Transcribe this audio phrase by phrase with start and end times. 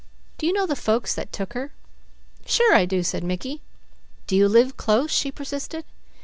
[0.39, 1.71] "Do you know the folks that took her?"
[2.43, 3.61] "Sure I do!" said Mickey.
[4.25, 5.85] "Do you live close?" she persisted.